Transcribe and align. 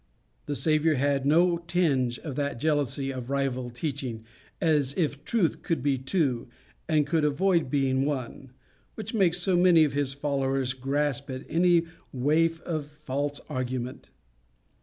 The 0.47 0.55
Saviour 0.55 0.95
had 0.95 1.27
no 1.27 1.59
tinge 1.59 2.17
of 2.17 2.35
that 2.35 2.59
jealousy 2.59 3.13
of 3.13 3.29
rival 3.29 3.69
teaching 3.69 4.25
as 4.59 4.95
if 4.97 5.23
truth 5.23 5.61
could 5.61 5.83
be 5.83 5.99
two, 5.99 6.47
and 6.89 7.05
could 7.05 7.23
avoid 7.23 7.69
being 7.69 8.03
one 8.03 8.51
which 8.95 9.13
makes 9.13 9.37
so 9.37 9.55
many 9.55 9.83
of 9.83 9.93
his 9.93 10.13
followers 10.13 10.73
grasp 10.73 11.29
at 11.29 11.45
any 11.47 11.85
waif 12.11 12.61
of 12.61 12.87
false 12.87 13.41
argument. 13.47 14.09